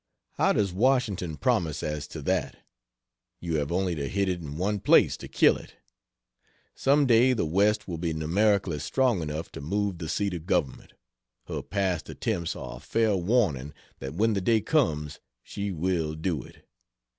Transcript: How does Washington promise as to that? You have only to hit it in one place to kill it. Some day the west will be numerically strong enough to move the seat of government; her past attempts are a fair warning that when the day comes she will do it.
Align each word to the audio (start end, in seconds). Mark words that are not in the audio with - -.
How 0.33 0.51
does 0.53 0.73
Washington 0.73 1.37
promise 1.37 1.83
as 1.83 2.07
to 2.07 2.23
that? 2.23 2.57
You 3.39 3.57
have 3.57 3.71
only 3.71 3.93
to 3.93 4.09
hit 4.09 4.29
it 4.29 4.41
in 4.41 4.57
one 4.57 4.79
place 4.79 5.15
to 5.17 5.27
kill 5.27 5.57
it. 5.57 5.75
Some 6.73 7.05
day 7.05 7.33
the 7.33 7.45
west 7.45 7.87
will 7.87 7.99
be 7.99 8.11
numerically 8.11 8.79
strong 8.79 9.21
enough 9.21 9.51
to 9.51 9.61
move 9.61 9.99
the 9.99 10.09
seat 10.09 10.33
of 10.33 10.47
government; 10.47 10.93
her 11.45 11.61
past 11.61 12.09
attempts 12.09 12.55
are 12.55 12.77
a 12.77 12.79
fair 12.79 13.15
warning 13.15 13.75
that 13.99 14.15
when 14.15 14.33
the 14.33 14.41
day 14.41 14.59
comes 14.59 15.19
she 15.43 15.71
will 15.71 16.15
do 16.15 16.41
it. 16.41 16.67